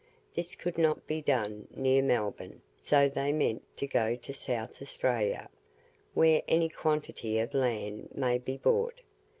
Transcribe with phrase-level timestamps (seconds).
[0.33, 5.47] This could not be done near Melbourne, so they meant to go to South Australia,
[6.15, 9.01] where any quantity of land may be bought.